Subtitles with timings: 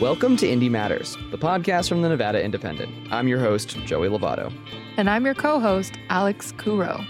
[0.00, 3.10] Welcome to Indy Matters, the podcast from the Nevada Independent.
[3.10, 4.52] I'm your host, Joey Lovato.
[4.98, 7.06] And I'm your co host, Alex Couraud.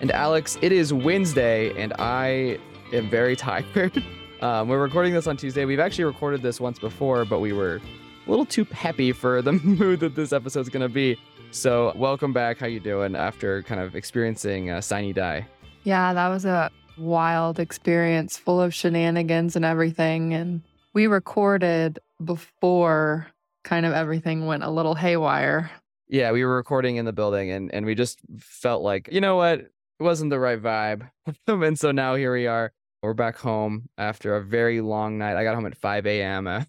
[0.00, 2.60] And Alex, it is Wednesday, and I
[2.92, 4.04] am very tired.
[4.40, 5.64] Um, we're recording this on Tuesday.
[5.64, 7.80] We've actually recorded this once before, but we were
[8.24, 11.18] a little too peppy for the mood that this episode's going to be.
[11.50, 12.58] So, welcome back.
[12.58, 15.44] How you doing after kind of experiencing uh, Sine Die?
[15.82, 20.34] Yeah, that was a wild experience full of shenanigans and everything.
[20.34, 20.62] And
[20.92, 23.28] we recorded before
[23.64, 25.70] kind of everything went a little haywire.
[26.08, 29.36] Yeah, we were recording in the building and, and we just felt like, you know
[29.36, 29.60] what?
[29.60, 31.08] It wasn't the right vibe.
[31.46, 32.72] and so now here we are.
[33.02, 35.36] We're back home after a very long night.
[35.36, 36.46] I got home at 5 a.m.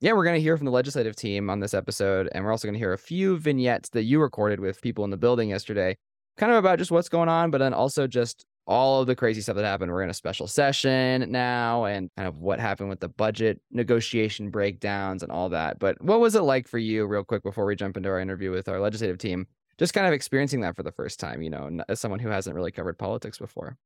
[0.00, 2.30] yeah, we're going to hear from the legislative team on this episode.
[2.32, 5.10] And we're also going to hear a few vignettes that you recorded with people in
[5.10, 5.98] the building yesterday,
[6.38, 9.40] kind of about just what's going on, but then also just all of the crazy
[9.40, 9.90] stuff that happened.
[9.90, 14.50] We're in a special session now and kind of what happened with the budget negotiation
[14.50, 15.78] breakdowns and all that.
[15.78, 18.50] But what was it like for you, real quick, before we jump into our interview
[18.50, 19.46] with our legislative team?
[19.78, 22.54] Just kind of experiencing that for the first time, you know, as someone who hasn't
[22.54, 23.76] really covered politics before.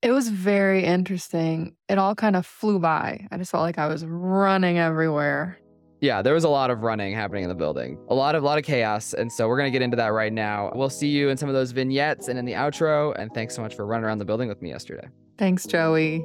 [0.00, 1.76] It was very interesting.
[1.88, 3.26] It all kind of flew by.
[3.30, 5.58] I just felt like I was running everywhere
[6.00, 7.98] yeah, there was a lot of running happening in the building.
[8.08, 9.14] A lot of lot of chaos.
[9.14, 10.70] And so we're gonna get into that right now.
[10.74, 13.18] We'll see you in some of those vignettes and in the outro.
[13.18, 15.08] And thanks so much for running around the building with me yesterday.
[15.38, 16.20] Thanks, Joey.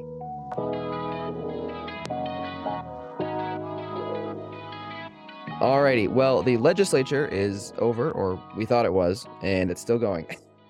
[5.60, 6.08] Alrighty.
[6.08, 10.26] Well, the legislature is over, or we thought it was, and it's still going.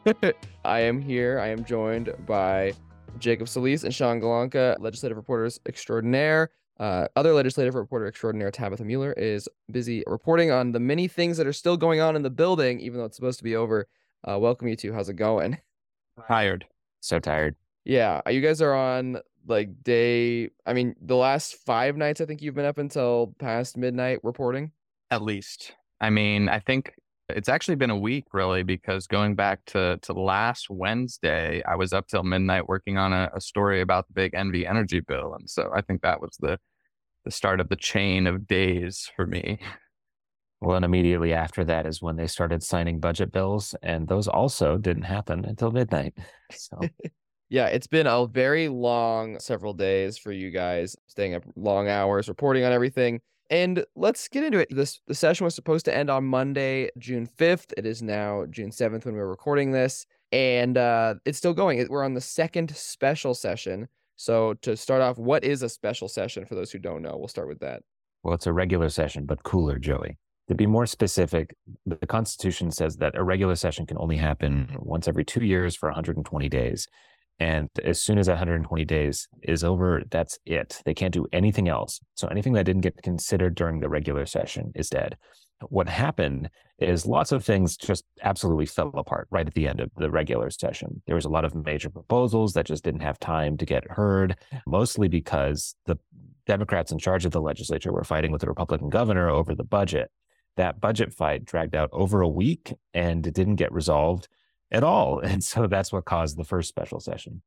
[0.64, 1.40] I am here.
[1.40, 2.72] I am joined by
[3.18, 6.50] Jacob Solis and Sean Golonka, legislative reporters extraordinaire.
[6.80, 11.46] Uh, other legislative reporter extraordinaire Tabitha Mueller is busy reporting on the many things that
[11.46, 13.86] are still going on in the building, even though it's supposed to be over.
[14.28, 14.92] Uh, welcome you two.
[14.92, 15.58] How's it going?
[16.26, 16.66] Tired.
[17.00, 17.54] So tired.
[17.84, 18.20] Yeah.
[18.28, 22.54] You guys are on like day, I mean, the last five nights, I think you've
[22.54, 24.72] been up until past midnight reporting.
[25.10, 25.74] At least.
[26.00, 26.94] I mean, I think
[27.34, 31.92] it's actually been a week really because going back to to last Wednesday, I was
[31.92, 35.48] up till midnight working on a, a story about the big NV energy bill, and
[35.48, 36.58] so I think that was the
[37.24, 39.58] the start of the chain of days for me.
[40.60, 44.78] Well, and immediately after that is when they started signing budget bills, and those also
[44.78, 46.14] didn't happen until midnight.
[46.52, 46.80] So.
[47.50, 52.28] yeah, it's been a very long several days for you guys, staying up long hours,
[52.28, 53.20] reporting on everything.
[53.50, 54.68] And let's get into it.
[54.70, 57.72] This the session was supposed to end on Monday, June 5th.
[57.76, 60.06] It is now June 7th when we're recording this.
[60.32, 61.86] And uh, it's still going.
[61.88, 63.88] We're on the second special session.
[64.16, 67.16] So to start off, what is a special session for those who don't know?
[67.16, 67.82] We'll start with that.
[68.22, 70.16] Well, it's a regular session, but cooler, Joey.
[70.48, 71.54] To be more specific,
[71.86, 75.88] the Constitution says that a regular session can only happen once every two years for
[75.88, 76.86] 120 days.
[77.40, 80.80] And as soon as 120 days is over, that's it.
[80.84, 82.00] They can't do anything else.
[82.14, 85.16] So anything that didn't get considered during the regular session is dead.
[85.68, 89.90] What happened is lots of things just absolutely fell apart right at the end of
[89.96, 91.02] the regular session.
[91.06, 94.36] There was a lot of major proposals that just didn't have time to get heard,
[94.66, 95.98] mostly because the
[96.46, 100.10] Democrats in charge of the legislature were fighting with the Republican governor over the budget.
[100.56, 104.28] That budget fight dragged out over a week and it didn't get resolved
[104.74, 105.20] at all.
[105.20, 107.42] And so that's what caused the first special session.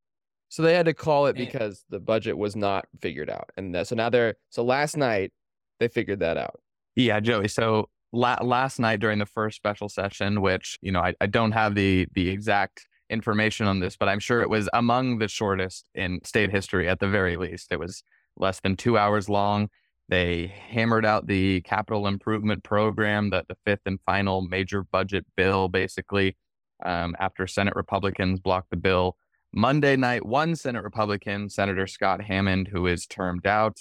[0.48, 1.44] So they had to call it eh.
[1.44, 3.50] because the budget was not figured out.
[3.56, 5.32] And that, so now they're, so last night
[5.78, 6.60] they figured that out.
[6.96, 7.48] Yeah, Joey.
[7.48, 11.52] So la- last night during the first special session, which, you know, I, I don't
[11.52, 15.88] have the, the exact information on this, but I'm sure it was among the shortest
[15.94, 17.70] in state history at the very least.
[17.70, 18.02] It was
[18.36, 19.68] less than two hours long.
[20.08, 25.68] They hammered out the capital improvement program, that the fifth and final major budget bill,
[25.68, 26.36] basically
[26.84, 29.16] um, after Senate Republicans blocked the bill.
[29.52, 33.78] Monday night, one Senate Republican, Senator Scott Hammond, who is termed out,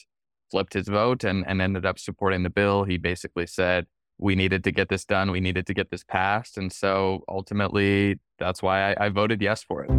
[0.49, 2.83] flipped his vote and, and ended up supporting the bill.
[2.83, 3.85] He basically said,
[4.17, 5.29] we needed to get this done.
[5.31, 6.57] We needed to get this passed.
[6.57, 9.91] And so ultimately, that's why I, I voted yes for it.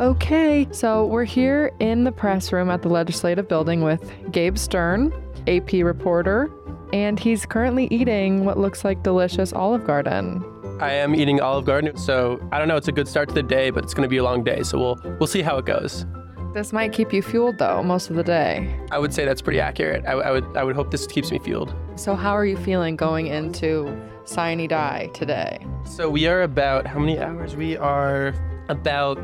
[0.00, 5.12] Okay, so we're here in the press room at the legislative building with Gabe Stern,
[5.48, 6.48] AP reporter,
[6.92, 10.44] and he's currently eating what looks like delicious Olive Garden.
[10.80, 12.76] I am eating Olive Garden, so I don't know.
[12.76, 14.62] It's a good start to the day, but it's going to be a long day,
[14.62, 16.06] so we'll we'll see how it goes.
[16.54, 18.74] This might keep you fueled though most of the day.
[18.90, 20.04] I would say that's pretty accurate.
[20.06, 21.74] I, I would I would hope this keeps me fueled.
[21.96, 23.94] So how are you feeling going into
[24.24, 25.64] Sine Die today?
[25.84, 27.54] So we are about how many hours?
[27.54, 28.34] We are
[28.68, 29.20] about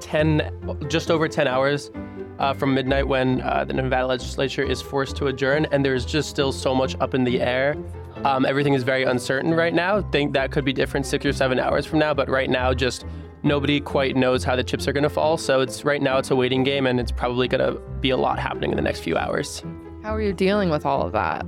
[0.00, 0.50] ten,
[0.88, 1.90] just over ten hours
[2.38, 6.28] uh, from midnight when uh, the Nevada legislature is forced to adjourn, and there's just
[6.28, 7.76] still so much up in the air.
[8.24, 10.02] Um, everything is very uncertain right now.
[10.10, 13.04] Think that could be different six or seven hours from now, but right now, just
[13.42, 15.36] nobody quite knows how the chips are going to fall.
[15.36, 18.16] So it's right now it's a waiting game, and it's probably going to be a
[18.16, 19.62] lot happening in the next few hours.
[20.02, 21.44] How are you dealing with all of that?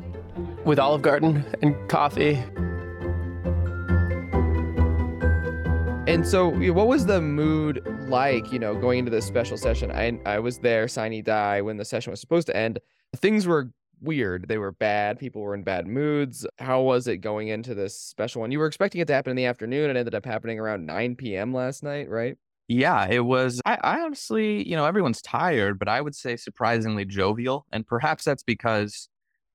[0.65, 2.43] With Olive Garden and coffee.
[6.06, 9.91] And so, what was the mood like, you know, going into this special session?
[9.91, 12.79] I I was there, sine die, when the session was supposed to end.
[13.17, 13.71] Things were
[14.03, 14.47] weird.
[14.47, 15.19] They were bad.
[15.19, 16.47] People were in bad moods.
[16.59, 18.53] How was it going into this special one?
[18.53, 19.89] You were expecting it to happen in the afternoon.
[19.89, 21.55] It ended up happening around 9 p.m.
[21.55, 22.37] last night, right?
[22.69, 23.62] Yeah, it was.
[23.65, 27.65] I, I honestly, you know, everyone's tired, but I would say surprisingly jovial.
[27.73, 29.09] And perhaps that's because,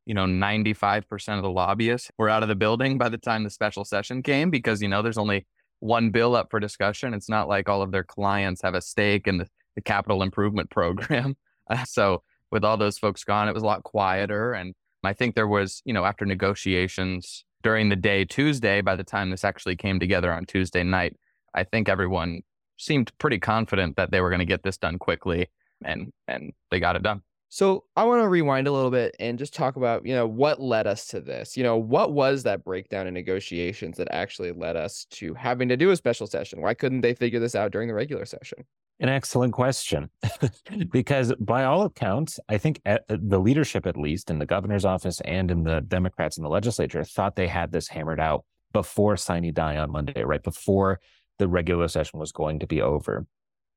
[0.08, 3.52] you know, 95% of the lobbyists were out of the building by the time the
[3.52, 5.46] special session came because, you know, there's only
[5.80, 7.14] one bill up for discussion.
[7.14, 10.70] It's not like all of their clients have a stake in the, the capital improvement
[10.72, 11.38] program.
[11.70, 14.54] Uh, so with all those folks gone, it was a lot quieter.
[14.54, 14.74] And
[15.04, 19.30] I think there was, you know, after negotiations during the day Tuesday, by the time
[19.30, 21.16] this actually came together on Tuesday night,
[21.54, 22.42] I think everyone
[22.78, 25.48] seemed pretty confident that they were going to get this done quickly
[25.84, 27.22] and and they got it done.
[27.52, 30.62] So I want to rewind a little bit and just talk about, you know, what
[30.62, 31.58] led us to this.
[31.58, 35.76] You know, what was that breakdown in negotiations that actually led us to having to
[35.76, 36.62] do a special session?
[36.62, 38.66] Why couldn't they figure this out during the regular session?
[39.00, 40.12] An excellent question.
[40.92, 45.20] because by all accounts, I think uh, the leadership, at least in the governor's office
[45.22, 49.52] and in the Democrats in the legislature, thought they had this hammered out before sine
[49.54, 50.44] die on Monday, right?
[50.44, 51.00] Before
[51.40, 53.26] the regular session was going to be over.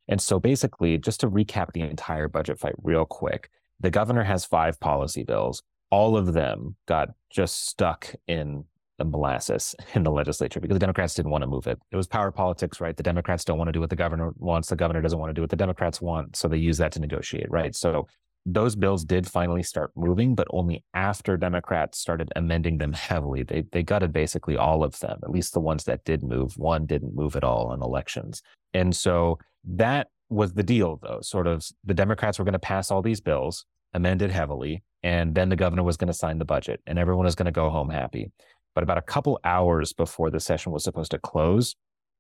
[0.09, 3.49] And so basically, just to recap the entire budget fight real quick,
[3.83, 5.63] the governor has five policy bills.
[5.91, 8.65] All of them got just stuck in
[8.99, 11.79] the molasses in the legislature because the Democrats didn't want to move it.
[11.91, 12.97] It was power politics, right?
[12.97, 14.69] The Democrats don't want to do what the governor wants.
[14.69, 16.37] The governor doesn't want to do what the Democrats want.
[16.37, 17.75] So they use that to negotiate, right?
[17.75, 18.07] So
[18.45, 23.45] those bills did finally start moving, but only after Democrats started amending them heavily.
[23.45, 26.57] They they gutted basically all of them, at least the ones that did move.
[26.57, 28.43] One didn't move at all in elections.
[28.75, 31.21] And so that was the deal, though.
[31.23, 33.65] Sort of the Democrats were going to pass all these bills,
[33.95, 37.35] amended heavily, and then the governor was going to sign the budget, and everyone was
[37.35, 38.31] going to go home happy.
[38.75, 41.77] But about a couple hours before the session was supposed to close,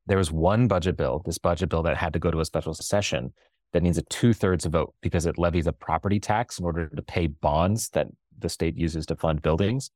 [0.06, 2.74] there was one budget bill, this budget bill that had to go to a special
[2.74, 3.32] session
[3.72, 7.02] that needs a two thirds vote because it levies a property tax in order to
[7.02, 9.90] pay bonds that the state uses to fund buildings.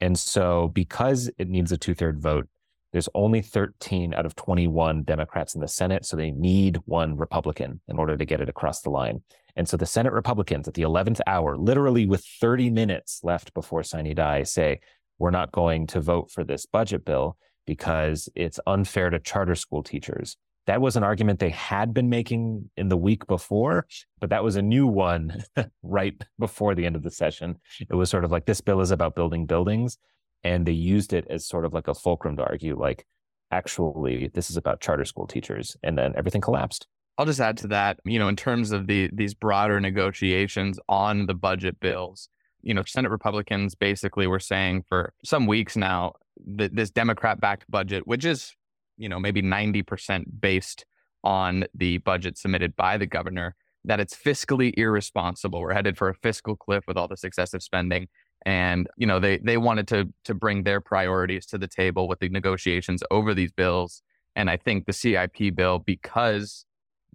[0.00, 2.48] And so, because it needs a two third vote,
[2.94, 6.06] there's only 13 out of 21 Democrats in the Senate.
[6.06, 9.20] So they need one Republican in order to get it across the line.
[9.56, 13.82] And so the Senate Republicans at the 11th hour, literally with 30 minutes left before
[13.82, 14.78] sine die, say,
[15.18, 17.36] we're not going to vote for this budget bill
[17.66, 20.36] because it's unfair to charter school teachers.
[20.68, 23.88] That was an argument they had been making in the week before,
[24.20, 25.42] but that was a new one
[25.82, 27.56] right before the end of the session.
[27.80, 29.98] It was sort of like this bill is about building buildings.
[30.44, 33.06] And they used it as sort of like a fulcrum to argue, like,
[33.50, 35.76] actually, this is about charter school teachers.
[35.82, 36.86] And then everything collapsed.
[37.16, 41.26] I'll just add to that, you know, in terms of the these broader negotiations on
[41.26, 42.28] the budget bills,
[42.62, 46.14] you know, Senate Republicans basically were saying for some weeks now
[46.56, 48.54] that this Democrat backed budget, which is
[48.96, 50.84] you know, maybe 90% based
[51.22, 53.54] on the budget submitted by the governor,
[53.84, 55.60] that it's fiscally irresponsible.
[55.60, 58.08] We're headed for a fiscal cliff with all this excessive spending.
[58.46, 62.18] And, you know, they they wanted to to bring their priorities to the table with
[62.20, 64.02] the negotiations over these bills.
[64.36, 66.66] And I think the CIP bill, because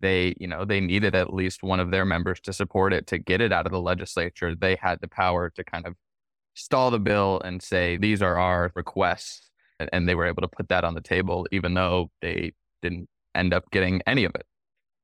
[0.01, 3.17] they, you know, they needed at least one of their members to support it to
[3.17, 5.95] get it out of the legislature, they had the power to kind of
[6.53, 9.49] stall the bill and say, these are our requests
[9.91, 13.53] and they were able to put that on the table, even though they didn't end
[13.53, 14.45] up getting any of it.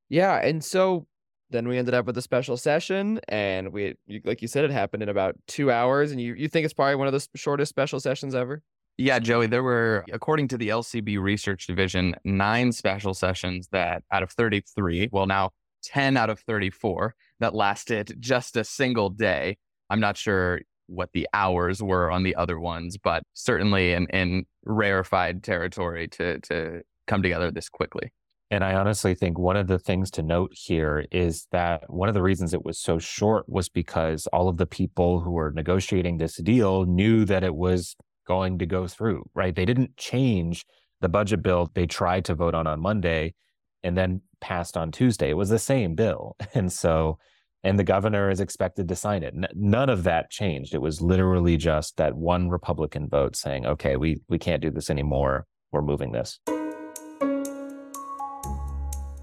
[0.08, 1.06] Yeah, and so
[1.50, 5.02] then we ended up with a special session, and we, like you said, it happened
[5.02, 8.00] in about two hours, and you you think it's probably one of the shortest special
[8.00, 8.62] sessions ever.
[8.98, 14.22] Yeah, Joey, there were, according to the LCB Research Division, nine special sessions that out
[14.22, 15.50] of 33, well, now
[15.84, 19.58] 10 out of 34 that lasted just a single day.
[19.90, 24.46] I'm not sure what the hours were on the other ones, but certainly in, in
[24.64, 28.12] rarefied territory to to come together this quickly.
[28.50, 32.14] And I honestly think one of the things to note here is that one of
[32.14, 36.18] the reasons it was so short was because all of the people who were negotiating
[36.18, 39.54] this deal knew that it was going to go through, right?
[39.54, 40.64] They didn't change
[41.00, 43.34] the budget bill they tried to vote on on Monday
[43.82, 45.30] and then passed on Tuesday.
[45.30, 46.36] It was the same bill.
[46.54, 47.18] And so
[47.64, 49.34] and the governor is expected to sign it.
[49.36, 50.72] N- none of that changed.
[50.72, 54.88] It was literally just that one Republican vote saying, "Okay, we we can't do this
[54.88, 55.46] anymore.
[55.72, 56.38] We're moving this."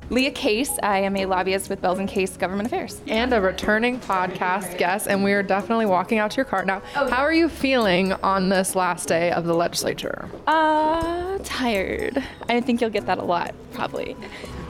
[0.10, 0.72] Leah Case.
[0.84, 3.02] I am a lobbyist with Bells and Case Government Affairs.
[3.08, 6.82] And a returning podcast guest, and we are definitely walking out to your car now.
[6.94, 10.30] How are you feeling on this last day of the legislature?
[10.48, 12.24] Uh, tired.
[12.50, 14.16] I think you'll get that a lot, probably.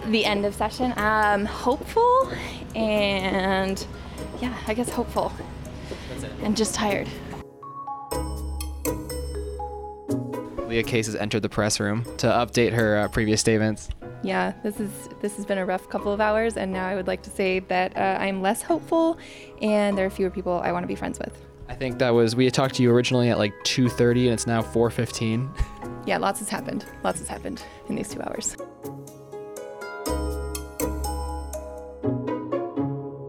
[0.07, 0.93] The end of session.
[0.97, 2.31] Um, hopeful
[2.75, 3.85] and
[4.41, 5.31] yeah, I guess hopeful.
[6.41, 7.07] And just tired.
[10.67, 13.89] Leah Case has entered the press room to update her uh, previous statements.
[14.23, 17.07] Yeah, this is this has been a rough couple of hours, and now I would
[17.07, 19.17] like to say that uh, I'm less hopeful,
[19.61, 21.37] and there are fewer people I want to be friends with.
[21.67, 24.47] I think that was we had talked to you originally at like 2:30 and it's
[24.47, 25.49] now 4:15.
[26.05, 26.85] Yeah, lots has happened.
[27.03, 28.55] Lots has happened in these two hours.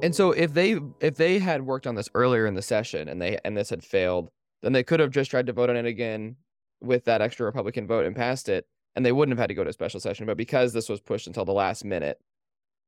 [0.03, 3.21] And so if they if they had worked on this earlier in the session and
[3.21, 4.31] they and this had failed,
[4.63, 6.37] then they could have just tried to vote on it again
[6.81, 9.65] with that extra Republican vote and passed it, and they wouldn't have had to go
[9.65, 10.27] to a special session.
[10.27, 12.21] But because this was pushed until the last minute,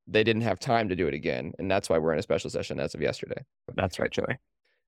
[0.07, 2.51] they didn't have time to do it again, and that's why we're in a special
[2.51, 3.45] session as of yesterday.
[3.75, 4.39] That's right, Joey.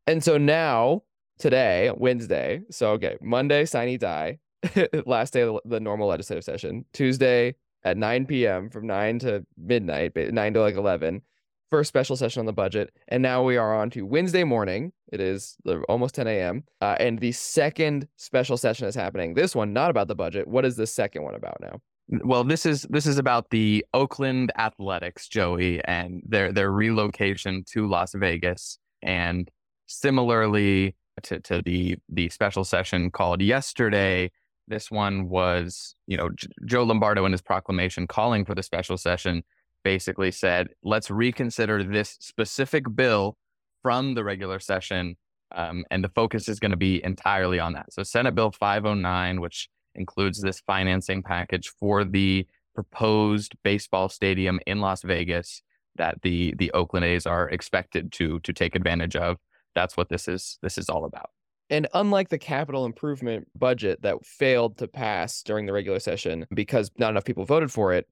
[0.07, 1.03] And so now,
[1.39, 4.39] today, Wednesday, so okay, Monday, Sine Die,
[5.07, 6.85] last day of the normal legislative session.
[6.93, 8.71] Tuesday at 9 p.m.
[8.71, 11.23] from 9 to midnight, 9 to like 11,
[11.71, 12.93] first special session on the budget.
[13.09, 14.93] And now we are on to Wednesday morning.
[15.13, 15.57] It is
[15.89, 16.65] almost 10 a.m.
[16.81, 19.35] Uh, and the second special session is happening.
[19.35, 20.49] This one, not about the budget.
[20.49, 21.81] What is the second one about now?
[22.25, 27.87] Well, this is this is about the Oakland Athletics, Joey, and their their relocation to
[27.87, 28.79] Las Vegas.
[29.03, 29.51] And
[29.87, 34.31] similarly to, to the the special session called yesterday,
[34.69, 38.97] this one was, you know, J- Joe Lombardo in his proclamation calling for the special
[38.97, 39.43] session
[39.89, 43.39] basically said, let's reconsider this specific bill
[43.81, 45.17] from the regular session.
[45.57, 47.91] Um, and the focus is going to be entirely on that.
[47.95, 54.83] So, Senate Bill 509, which includes this financing package for the proposed baseball stadium in
[54.83, 55.63] Las Vegas
[55.97, 59.39] that the the Oakland A's are expected to to take advantage of.
[59.75, 61.31] That's what this is this is all about.
[61.71, 66.91] And unlike the capital improvement budget that failed to pass during the regular session because
[66.99, 68.07] not enough people voted for it,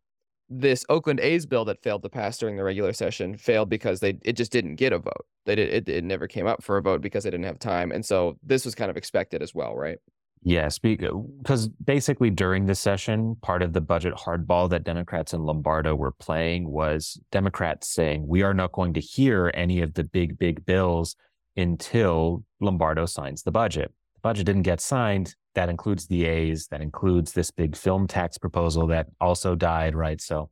[0.48, 4.18] this Oakland A's bill that failed to pass during the regular session failed because they
[4.22, 5.26] it just didn't get a vote.
[5.44, 7.90] They did it, it never came up for a vote because they didn't have time.
[7.90, 9.98] And so this was kind of expected as well, right?
[10.42, 15.44] Yes, because uh, basically during the session, part of the budget hardball that Democrats and
[15.44, 20.04] Lombardo were playing was Democrats saying, we are not going to hear any of the
[20.04, 21.16] big, big bills
[21.56, 23.92] until Lombardo signs the budget.
[24.14, 25.34] The budget didn't get signed.
[25.56, 30.20] That includes the A's, that includes this big film tax proposal that also died, right?
[30.20, 30.50] So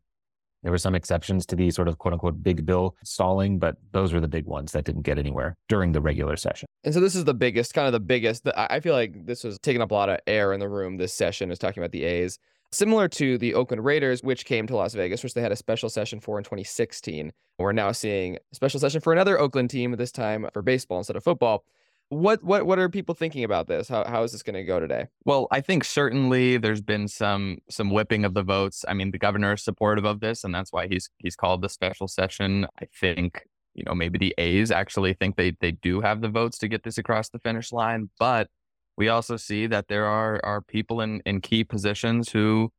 [0.63, 4.15] there were some exceptions to the sort of quote unquote big bill stalling, but those
[4.15, 6.67] were the big ones that didn't get anywhere during the regular session.
[6.85, 8.49] And so this is the biggest, kind of the biggest.
[8.57, 10.97] I feel like this was taking up a lot of air in the room.
[10.97, 12.39] This session is talking about the A's,
[12.73, 15.91] similar to the Oakland Raiders, which came to Las Vegas, which they had a special
[15.91, 17.31] session for in 2016.
[17.59, 21.17] We're now seeing a special session for another Oakland team, this time for baseball instead
[21.17, 21.63] of football.
[22.11, 23.89] What what what are people thinking about this?
[23.89, 25.07] How how is this going to go today?
[25.25, 28.85] Well, I think certainly there's been some some whipping of the votes.
[28.87, 31.69] I mean, the governor is supportive of this, and that's why he's he's called the
[31.69, 32.67] special session.
[32.81, 36.59] I think you know maybe the A's actually think they they do have the votes
[36.59, 38.49] to get this across the finish line, but
[38.97, 42.71] we also see that there are are people in in key positions who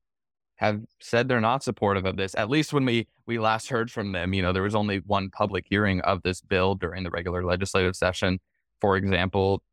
[0.58, 2.36] have said they're not supportive of this.
[2.36, 5.30] At least when we we last heard from them, you know, there was only one
[5.30, 8.40] public hearing of this bill during the regular legislative session
[8.86, 9.64] for example,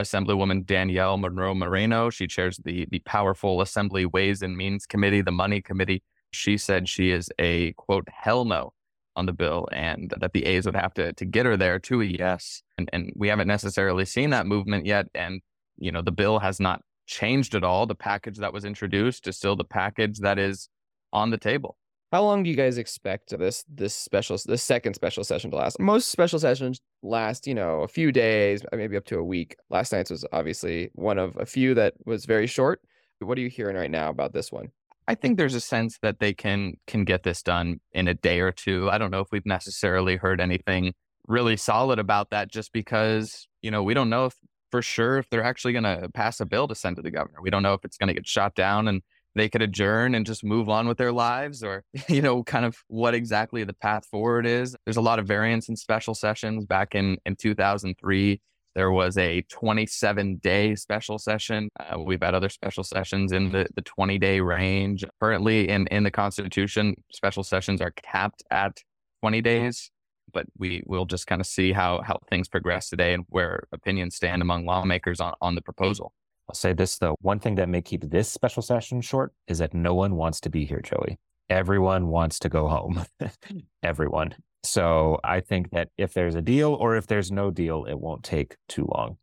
[0.00, 5.30] Assemblywoman Daniele Monroe Moreno, she chairs the the powerful Assembly Ways and Means Committee, the
[5.30, 6.02] Money Committee.
[6.30, 8.72] She said she is a quote hell no
[9.16, 12.00] on the bill and that the A's would have to to get her there to
[12.00, 12.62] a yes.
[12.78, 15.08] And and we haven't necessarily seen that movement yet.
[15.14, 15.42] And
[15.76, 17.84] you know, the bill has not changed at all.
[17.84, 20.70] The package that was introduced is still the package that is
[21.12, 21.76] on the table.
[22.14, 25.80] How long do you guys expect this this special this second special session to last?
[25.80, 29.56] Most special sessions last, you know, a few days, uh, maybe up to a week.
[29.68, 32.80] Last night's was obviously one of a few that was very short.
[33.18, 34.68] What are you hearing right now about this one?
[35.08, 38.38] I think there's a sense that they can can get this done in a day
[38.38, 38.88] or two.
[38.88, 40.94] I don't know if we've necessarily heard anything
[41.26, 44.36] really solid about that just because, you know, we don't know if
[44.70, 47.42] for sure if they're actually going to pass a bill to send to the governor.
[47.42, 49.02] We don't know if it's going to get shot down and
[49.34, 52.76] they could adjourn and just move on with their lives or you know kind of
[52.88, 54.76] what exactly the path forward is.
[54.84, 56.64] There's a lot of variance in special sessions.
[56.66, 58.40] Back in in 2003
[58.74, 61.68] there was a 27 day special session.
[61.78, 65.04] Uh, we've had other special sessions in the, the 20 day range.
[65.20, 68.78] Currently in in the constitution special sessions are capped at
[69.22, 69.90] 20 days
[70.32, 74.16] but we will just kind of see how how things progress today and where opinions
[74.16, 76.12] stand among lawmakers on, on the proposal
[76.48, 77.16] I'll say this though.
[77.20, 80.50] One thing that may keep this special session short is that no one wants to
[80.50, 81.18] be here, Joey.
[81.50, 83.04] everyone wants to go home.
[83.82, 84.34] everyone.
[84.62, 88.24] So I think that if there's a deal or if there's no deal, it won't
[88.24, 89.18] take too long.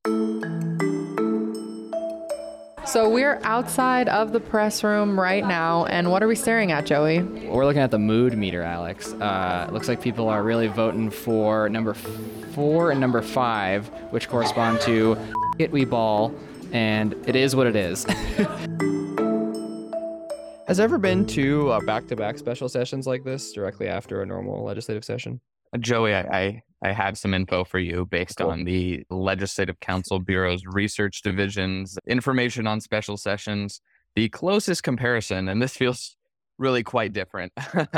[2.86, 6.86] So we're outside of the press room right now, and what are we staring at,
[6.86, 7.22] Joey?
[7.22, 9.13] We're looking at the mood meter, Alex.
[9.13, 14.82] Uh, looks like people are really voting for number four and number five, which correspond
[14.82, 15.16] to
[15.60, 16.34] "It We Ball,"
[16.72, 18.06] and it is what it is.
[20.68, 24.63] Has there ever been two uh, back-to-back special sessions like this directly after a normal
[24.63, 25.42] legislative session?
[25.74, 28.51] Uh, Joey, I, I, I had some info for you based Cool.
[28.51, 33.82] on the Legislative Council Bureau's research division's information on special sessions.
[34.16, 36.16] The closest comparison, and this feels
[36.58, 37.51] really quite different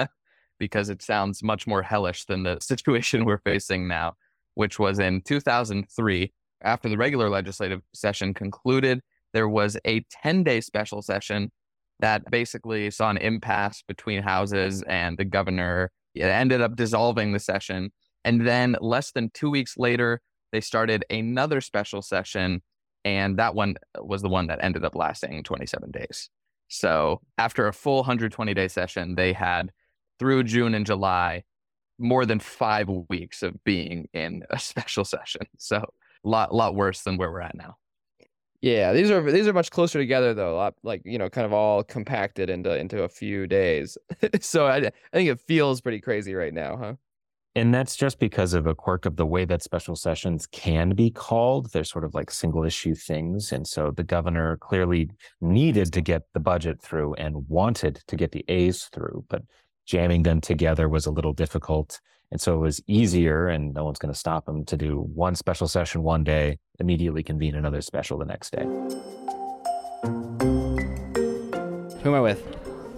[0.59, 4.13] because it sounds much more hellish than the situation we're facing now,
[4.55, 6.33] which was in 2003.
[6.63, 9.01] After the regular legislative session concluded,
[9.33, 11.51] there was a 10 day special session
[11.99, 17.39] that basically saw an impasse between houses and the governor it ended up dissolving the
[17.39, 17.91] session.
[18.23, 22.61] And then less than two weeks later, they started another special session.
[23.03, 26.29] And that one was the one that ended up lasting 27 days.
[26.67, 29.71] So after a full 120 day session, they had
[30.19, 31.43] through June and July
[31.99, 35.41] more than five weeks of being in a special session.
[35.57, 35.83] So
[36.23, 37.77] lot, lot worse than where we're at now.
[38.61, 40.53] Yeah, these are these are much closer together though.
[40.53, 43.97] A lot like you know, kind of all compacted into into a few days.
[44.39, 46.93] so I, I think it feels pretty crazy right now, huh?
[47.55, 51.11] And that's just because of a quirk of the way that special sessions can be
[51.11, 51.71] called.
[51.71, 53.51] They're sort of like single issue things.
[53.51, 58.31] And so the governor clearly needed to get the budget through and wanted to get
[58.31, 59.43] the A's through, but
[59.85, 61.99] jamming them together was a little difficult.
[62.33, 65.35] And so it was easier, and no one's going to stop him to do one
[65.35, 68.63] special session one day, immediately convene another special the next day.
[72.01, 72.43] Who am I with?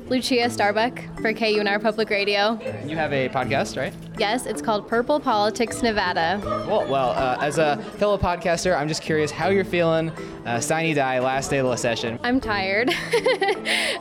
[0.07, 2.57] Lucia Starbuck for KUNR Public Radio.
[2.87, 3.93] You have a podcast, right?
[4.17, 6.39] Yes, it's called Purple Politics Nevada.
[6.45, 10.11] Well, well, uh, as a fellow podcaster, I'm just curious how you're feeling.
[10.45, 12.19] Uh, Sine Die, last day of the session.
[12.23, 12.89] I'm tired.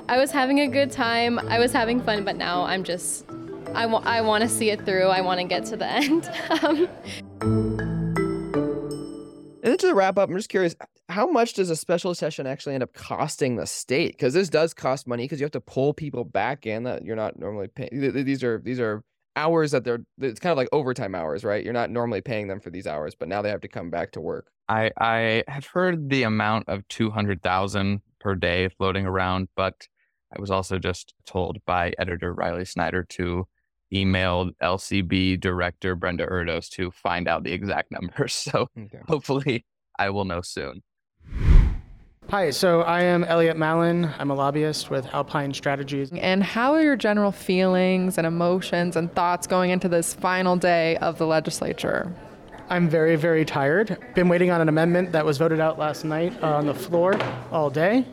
[0.08, 1.40] I was having a good time.
[1.40, 3.24] I was having fun, but now I'm just,
[3.74, 5.06] I, wa- I want to see it through.
[5.08, 6.30] I want to get to the end.
[6.62, 6.88] um,
[9.64, 10.76] And then to wrap up, I'm just curious,
[11.08, 14.12] how much does a special session actually end up costing the state?
[14.12, 17.16] Because this does cost money because you have to pull people back in that you're
[17.16, 17.88] not normally paying.
[17.92, 19.02] These are these are
[19.36, 20.00] hours that they're.
[20.20, 21.64] It's kind of like overtime hours, right?
[21.64, 24.12] You're not normally paying them for these hours, but now they have to come back
[24.12, 24.50] to work.
[24.68, 29.88] I I have heard the amount of two hundred thousand per day floating around, but
[30.36, 33.46] I was also just told by editor Riley Snyder to
[33.94, 38.34] email LCB director Brenda Erdoes to find out the exact numbers.
[38.54, 39.00] So Okay.
[39.08, 39.64] hopefully
[39.98, 40.82] I will know soon.
[42.30, 44.10] Hi, so I am Elliot Malin.
[44.18, 46.10] I'm a lobbyist with Alpine Strategies.
[46.12, 50.96] And how are your general feelings and emotions and thoughts going into this final day
[50.96, 52.12] of the legislature?
[52.70, 53.98] I'm very, very tired.
[54.14, 57.14] Been waiting on an amendment that was voted out last night on the floor
[57.52, 58.06] all day.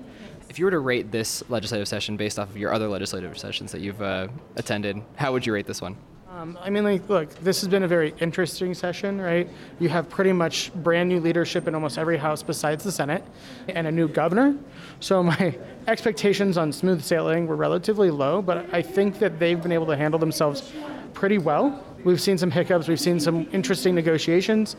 [0.51, 3.71] If you were to rate this legislative session based off of your other legislative sessions
[3.71, 5.95] that you've uh, attended, how would you rate this one?
[6.29, 9.47] Um, I mean, like, look, this has been a very interesting session, right?
[9.79, 13.23] You have pretty much brand new leadership in almost every house besides the Senate
[13.69, 14.57] and a new governor.
[14.99, 19.71] So my expectations on smooth sailing were relatively low, but I think that they've been
[19.71, 20.69] able to handle themselves
[21.13, 21.81] pretty well.
[22.03, 24.75] We've seen some hiccups, we've seen some interesting negotiations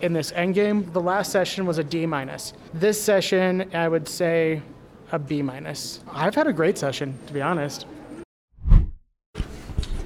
[0.00, 0.92] in this endgame.
[0.92, 2.52] The last session was a D minus.
[2.72, 4.62] This session, I would say
[5.12, 6.00] a B minus.
[6.12, 7.86] I've had a great session, to be honest.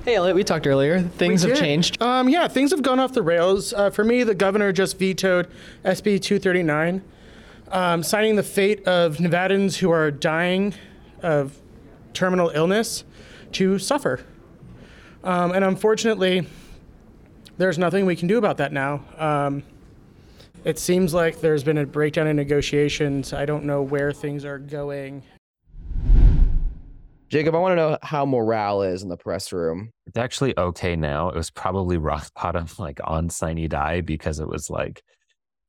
[0.05, 1.01] Hey, Elliot, we talked earlier.
[1.01, 1.65] Things We have did.
[1.65, 2.03] changed.
[2.03, 3.73] Um, yeah, things have gone off the rails.
[3.73, 5.47] Uh, for me, the governor just vetoed
[5.85, 7.03] SB 239,
[7.71, 10.75] um, signing the fate of Nevadans who are dying
[11.23, 11.57] of
[12.15, 13.05] terminal illness
[13.53, 14.25] to suffer.
[15.23, 16.49] Um, and unfortunately,
[17.59, 19.05] there's nothing we can do about that now.
[20.65, 23.33] It seems like there's been a breakdown in negotiations.
[23.33, 25.25] I don't know where things are going.
[27.29, 29.91] Jacob, I want to know how morale is in the press room.
[30.07, 31.31] It's actually okay now.
[31.31, 35.03] It was probably rock bottom like on Sine Die because it was like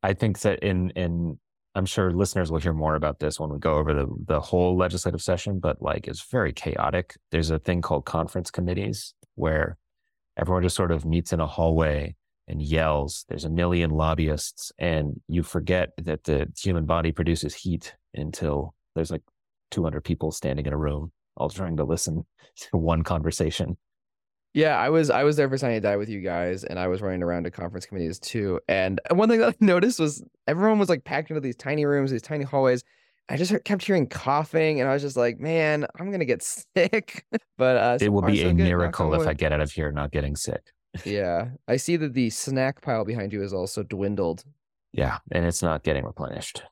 [0.03, 1.39] I think that in in
[1.73, 4.77] I'm sure listeners will hear more about this when we go over the the whole
[4.77, 7.15] legislative session, but like it's very chaotic.
[7.32, 9.77] There's a thing called conference committees where
[10.38, 12.15] everyone just sort of meets in a hallway
[12.47, 13.25] and yells.
[13.29, 19.12] There's a million lobbyists, and you forget that the human body produces heat until there's
[19.12, 19.23] like
[19.71, 22.25] 200 people standing in a room all trying to listen
[22.58, 23.77] to one conversation.
[24.53, 27.01] Yeah, I was I was there for Sine Die with you guys, and I was
[27.01, 28.60] running around to conference committees too.
[28.67, 32.12] And one thing that I noticed was everyone was like packed into these tiny rooms,
[32.12, 32.84] these tiny hallways,
[33.29, 36.43] I just heard, kept hearing coughing, and I was just like, man, I'm gonna get
[36.75, 37.25] sick.
[37.58, 39.62] but uh, so It will far, be so a good, miracle if I get out
[39.62, 40.62] of here not getting sick.
[41.06, 44.43] Yeah, I see that the snack pile behind you is also dwindled.
[44.91, 46.63] Yeah, and it's not getting replenished.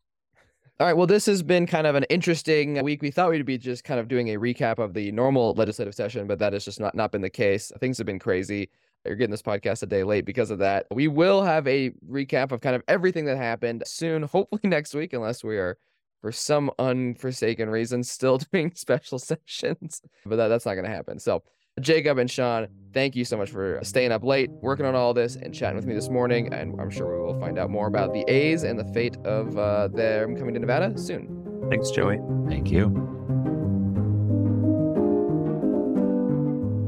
[0.80, 0.98] All right.
[0.98, 3.04] Well, this has been kind of an interesting week.
[3.04, 6.26] We thought we'd be just kind of doing a recap of the normal legislative session,
[6.26, 7.72] but that has just not, not been the case.
[7.80, 8.72] Things have been crazy.
[9.06, 10.88] You're getting this podcast a day late because of that.
[10.90, 15.14] We will have a recap of kind of everything that happened soon, hopefully next week,
[15.14, 15.78] unless we are,
[16.22, 20.02] for some unforsaken reason, still doing special sessions.
[20.26, 21.20] But that, that's not going to happen.
[21.20, 21.44] So,
[21.80, 25.36] Jacob and Sean, thank you so much for staying up late, working on all this,
[25.38, 26.54] and chatting with me this morning.
[26.54, 29.58] And I'm sure we will find out more about the A's and the fate of
[29.58, 31.68] uh, them coming to Nevada soon.
[31.70, 32.20] Thanks, Joey.
[32.50, 33.08] Thank you.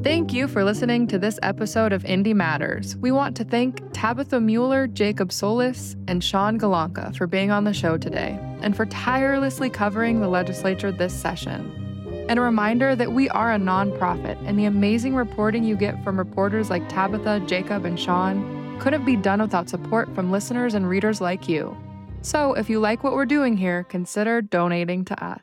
[0.04, 2.98] Thank you for listening to this episode of Indy Matters.
[2.98, 7.74] We want to thank Tabitha Mueller, Jacob Solis, and Sean Golonka for being on the
[7.74, 11.83] show today and for tirelessly covering the legislature this session.
[12.30, 16.18] And a reminder that we are a nonprofit, and the amazing reporting you get from
[16.18, 21.20] reporters like Tabitha, Jacob, and Sean couldn't be done without support from listeners and readers
[21.20, 21.76] like you.
[22.22, 25.42] So if you like what we're doing here, consider donating to us.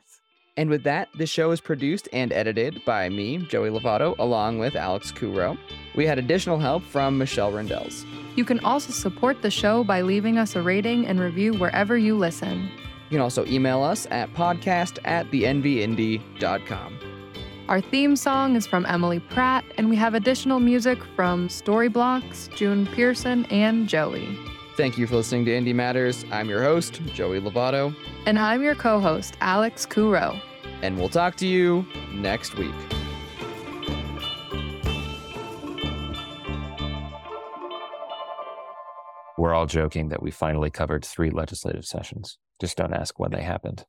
[0.57, 4.75] And with that, this show is produced and edited by me, Joey Lovato, along with
[4.75, 5.57] Alex Couraud.
[5.95, 8.05] We had additional help from Michelle Rendells.
[8.35, 12.17] You can also support the show by leaving us a rating and review wherever you
[12.17, 12.69] listen.
[13.11, 16.97] You can also email us at podcast at thenvindy.com.
[17.67, 22.85] Our theme song is from Emily Pratt, and we have additional music from Storyblocks, June
[22.87, 24.39] Pearson, and Joey.
[24.77, 26.23] Thank you for listening to Indy Matters.
[26.31, 27.93] I'm your host, Joey Lovato,
[28.25, 30.41] And I'm your co host, Alex Couraud.
[30.81, 32.73] and we'll talk to you next week.
[39.37, 42.37] We're all joking that we finally covered three legislative sessions.
[42.61, 43.85] Just don't ask when they happened.